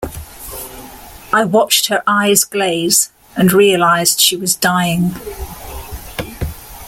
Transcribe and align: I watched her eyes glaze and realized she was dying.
I 1.31 1.45
watched 1.45 1.85
her 1.89 2.01
eyes 2.07 2.43
glaze 2.43 3.11
and 3.37 3.53
realized 3.53 4.19
she 4.19 4.35
was 4.35 4.55
dying. 4.55 5.11